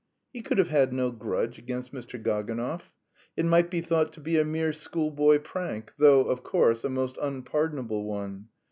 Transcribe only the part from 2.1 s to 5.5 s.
Gaganov. It might be thought to be a mere schoolboy